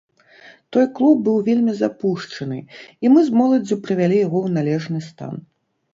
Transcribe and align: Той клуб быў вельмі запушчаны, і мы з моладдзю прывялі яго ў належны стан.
Той 0.75 0.85
клуб 0.99 1.17
быў 1.27 1.35
вельмі 1.49 1.75
запушчаны, 1.81 2.57
і 3.05 3.15
мы 3.15 3.19
з 3.31 3.37
моладдзю 3.43 3.75
прывялі 3.85 4.17
яго 4.27 4.37
ў 4.47 4.55
належны 4.57 4.99
стан. 5.11 5.35